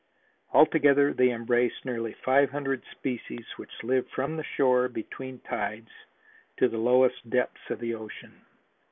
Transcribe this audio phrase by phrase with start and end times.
[0.51, 5.91] Altogether they embrace nearly five hundred species which live from the shore between tides
[6.57, 8.41] to the lowest depths of the ocean.